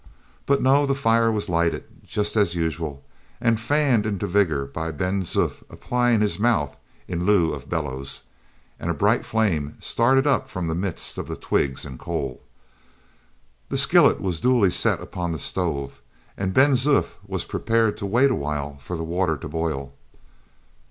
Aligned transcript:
But 0.47 0.63
no; 0.63 0.87
the 0.87 0.95
fire 0.95 1.31
was 1.31 1.47
lighted 1.47 1.83
just 2.03 2.35
as 2.35 2.55
usual, 2.55 3.03
and 3.39 3.59
fanned 3.59 4.07
into 4.07 4.25
vigor 4.25 4.65
by 4.65 4.89
Ben 4.89 5.21
Zoof 5.21 5.61
applying 5.69 6.21
his 6.21 6.39
mouth 6.39 6.75
in 7.07 7.23
lieu 7.27 7.53
of 7.53 7.69
bellows, 7.69 8.23
and 8.79 8.89
a 8.89 8.95
bright 8.95 9.27
flame 9.27 9.75
started 9.79 10.25
up 10.25 10.47
from 10.47 10.67
the 10.67 10.73
midst 10.73 11.19
of 11.19 11.27
the 11.27 11.35
twigs 11.37 11.85
and 11.85 11.99
coal. 11.99 12.41
The 13.69 13.77
skillet 13.77 14.19
was 14.19 14.39
duly 14.39 14.71
set 14.71 14.99
upon 14.99 15.33
the 15.33 15.37
stove, 15.37 16.01
and 16.35 16.51
Ben 16.51 16.71
Zoof 16.71 17.17
was 17.23 17.43
prepared 17.43 17.95
to 17.99 18.07
wait 18.07 18.31
awhile 18.31 18.77
for 18.77 18.97
the 18.97 19.03
water 19.03 19.37
to 19.37 19.47
boil. 19.47 19.93